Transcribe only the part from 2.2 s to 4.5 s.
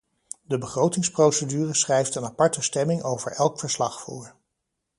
aparte stemming over elk verslag voor.